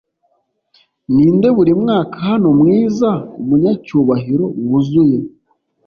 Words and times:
Ninde 1.13 1.47
buri 1.57 1.73
mwaka 1.81 2.15
hano 2.27 2.47
mwiza 2.59 3.09
umunyacyubahiro 3.41 4.45
wuzuye 4.67 5.17